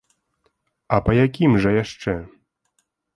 А 0.95 0.97
па 1.07 1.11
якім 1.17 1.51
жа 1.65 1.73
яшчэ? 1.83 2.17